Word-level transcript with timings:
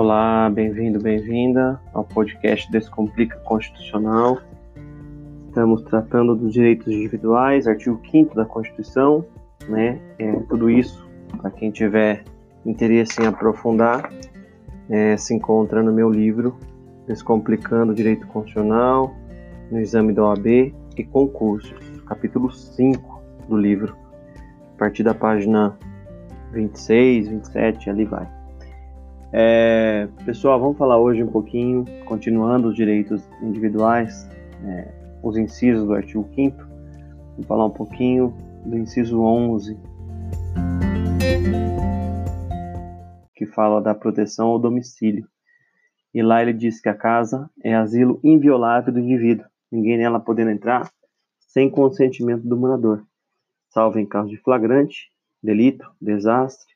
Olá, 0.00 0.48
bem-vindo, 0.48 1.00
bem-vinda 1.00 1.80
ao 1.92 2.04
podcast 2.04 2.70
Descomplica 2.70 3.36
Constitucional. 3.40 4.38
Estamos 5.48 5.82
tratando 5.82 6.36
dos 6.36 6.52
direitos 6.52 6.86
individuais, 6.86 7.66
artigo 7.66 8.00
5 8.08 8.32
da 8.32 8.44
Constituição, 8.44 9.24
né? 9.68 9.98
É, 10.20 10.32
tudo 10.48 10.70
isso, 10.70 11.04
para 11.42 11.50
quem 11.50 11.72
tiver 11.72 12.22
interesse 12.64 13.20
em 13.20 13.26
aprofundar, 13.26 14.08
é, 14.88 15.16
se 15.16 15.34
encontra 15.34 15.82
no 15.82 15.92
meu 15.92 16.08
livro 16.08 16.56
Descomplicando 17.08 17.90
o 17.90 17.94
Direito 17.94 18.24
Constitucional, 18.28 19.12
no 19.68 19.80
exame 19.80 20.12
da 20.12 20.26
OAB 20.26 20.46
e 20.96 21.04
concursos, 21.10 22.00
capítulo 22.06 22.52
5 22.52 23.20
do 23.48 23.56
livro, 23.56 23.96
a 24.76 24.78
partir 24.78 25.02
da 25.02 25.12
página 25.12 25.76
26, 26.52 27.26
27, 27.30 27.90
ali 27.90 28.04
vai. 28.04 28.37
É, 29.30 30.08
pessoal, 30.24 30.58
vamos 30.58 30.78
falar 30.78 30.98
hoje 30.98 31.22
um 31.22 31.30
pouquinho, 31.30 31.84
continuando 32.06 32.68
os 32.68 32.74
direitos 32.74 33.22
individuais, 33.42 34.26
é, 34.64 34.88
os 35.22 35.36
incisos 35.36 35.86
do 35.86 35.92
artigo 35.92 36.26
5 36.34 36.56
Vamos 37.32 37.46
falar 37.46 37.66
um 37.66 37.70
pouquinho 37.70 38.34
do 38.64 38.76
inciso 38.76 39.20
11, 39.20 39.78
que 43.34 43.46
fala 43.46 43.80
da 43.80 43.94
proteção 43.94 44.48
ao 44.48 44.58
domicílio. 44.58 45.28
E 46.12 46.20
lá 46.20 46.42
ele 46.42 46.52
diz 46.52 46.80
que 46.80 46.88
a 46.88 46.94
casa 46.94 47.48
é 47.62 47.76
asilo 47.76 48.18
inviolável 48.24 48.92
do 48.92 48.98
indivíduo, 48.98 49.46
ninguém 49.70 49.98
nela 49.98 50.18
podendo 50.18 50.50
entrar 50.50 50.90
sem 51.38 51.70
consentimento 51.70 52.42
do 52.42 52.56
morador, 52.56 53.06
salvo 53.68 54.00
em 54.00 54.06
caso 54.06 54.30
de 54.30 54.38
flagrante, 54.38 55.12
delito, 55.40 55.88
desastre, 56.00 56.74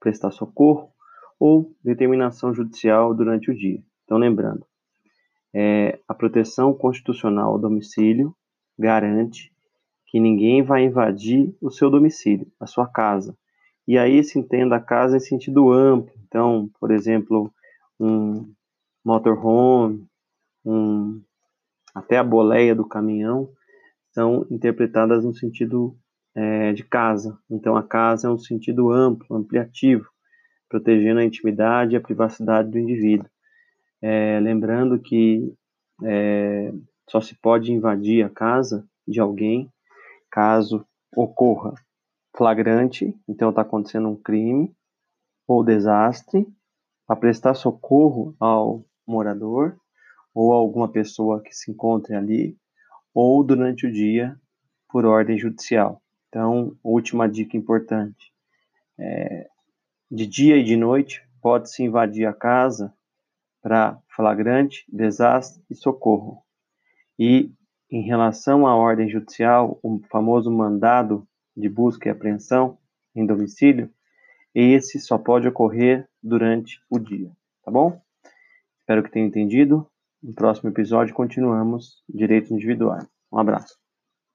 prestar 0.00 0.32
socorro 0.32 0.91
ou 1.42 1.74
determinação 1.82 2.54
judicial 2.54 3.12
durante 3.12 3.50
o 3.50 3.54
dia. 3.54 3.82
Então, 4.04 4.16
lembrando, 4.16 4.64
é, 5.52 5.98
a 6.06 6.14
proteção 6.14 6.72
constitucional 6.72 7.54
ao 7.54 7.58
domicílio 7.58 8.32
garante 8.78 9.52
que 10.06 10.20
ninguém 10.20 10.62
vai 10.62 10.84
invadir 10.84 11.52
o 11.60 11.68
seu 11.68 11.90
domicílio, 11.90 12.46
a 12.60 12.66
sua 12.68 12.86
casa. 12.86 13.36
E 13.88 13.98
aí 13.98 14.22
se 14.22 14.38
entenda 14.38 14.76
a 14.76 14.80
casa 14.80 15.16
em 15.16 15.20
sentido 15.20 15.72
amplo. 15.72 16.14
Então, 16.28 16.70
por 16.78 16.92
exemplo, 16.92 17.52
um 17.98 18.48
motorhome, 19.04 20.06
um, 20.64 21.20
até 21.92 22.18
a 22.18 22.24
boleia 22.24 22.72
do 22.72 22.86
caminhão 22.86 23.50
são 24.12 24.46
interpretadas 24.48 25.24
no 25.24 25.34
sentido 25.34 25.96
é, 26.36 26.72
de 26.72 26.84
casa. 26.84 27.36
Então, 27.50 27.76
a 27.76 27.82
casa 27.82 28.28
é 28.28 28.30
um 28.30 28.38
sentido 28.38 28.92
amplo, 28.92 29.34
ampliativo, 29.36 30.11
protegendo 30.72 31.20
a 31.20 31.24
intimidade 31.24 31.92
e 31.92 31.96
a 31.96 32.00
privacidade 32.00 32.70
do 32.70 32.78
indivíduo. 32.78 33.28
É, 34.00 34.40
lembrando 34.40 34.98
que 34.98 35.52
é, 36.02 36.72
só 37.06 37.20
se 37.20 37.34
pode 37.34 37.70
invadir 37.70 38.24
a 38.24 38.30
casa 38.30 38.88
de 39.06 39.20
alguém 39.20 39.70
caso 40.30 40.86
ocorra 41.14 41.74
flagrante, 42.34 43.14
então 43.28 43.50
está 43.50 43.60
acontecendo 43.60 44.08
um 44.08 44.16
crime 44.16 44.74
ou 45.46 45.62
desastre, 45.62 46.46
para 47.06 47.16
prestar 47.16 47.52
socorro 47.52 48.34
ao 48.40 48.82
morador 49.06 49.76
ou 50.34 50.54
a 50.54 50.56
alguma 50.56 50.88
pessoa 50.88 51.42
que 51.42 51.52
se 51.52 51.70
encontre 51.70 52.14
ali, 52.14 52.56
ou 53.12 53.44
durante 53.44 53.86
o 53.86 53.92
dia 53.92 54.40
por 54.88 55.04
ordem 55.04 55.36
judicial. 55.36 56.00
Então, 56.28 56.74
última 56.82 57.28
dica 57.28 57.58
importante: 57.58 58.32
é, 58.98 59.50
de 60.12 60.26
dia 60.26 60.58
e 60.58 60.62
de 60.62 60.76
noite 60.76 61.26
pode-se 61.40 61.82
invadir 61.82 62.26
a 62.26 62.34
casa 62.34 62.92
para 63.62 63.98
flagrante, 64.14 64.84
desastre 64.92 65.64
e 65.70 65.74
socorro. 65.74 66.42
E 67.18 67.50
em 67.90 68.02
relação 68.02 68.66
à 68.66 68.76
ordem 68.76 69.08
judicial, 69.08 69.80
o 69.82 70.00
famoso 70.10 70.50
mandado 70.50 71.26
de 71.56 71.66
busca 71.66 72.08
e 72.08 72.12
apreensão 72.12 72.76
em 73.14 73.24
domicílio, 73.24 73.90
esse 74.54 75.00
só 75.00 75.16
pode 75.16 75.48
ocorrer 75.48 76.06
durante 76.22 76.78
o 76.90 76.98
dia, 76.98 77.30
tá 77.64 77.70
bom? 77.70 77.98
Espero 78.80 79.02
que 79.02 79.10
tenham 79.10 79.28
entendido. 79.28 79.86
No 80.22 80.34
próximo 80.34 80.68
episódio 80.68 81.14
continuamos 81.14 82.02
direitos 82.06 82.50
individuais. 82.50 83.08
Um 83.32 83.38
abraço. 83.38 83.81